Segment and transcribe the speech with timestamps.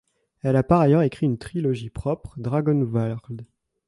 [0.41, 3.45] Elle a par ailleurs écrit une trilogie propre, Dragonvarld.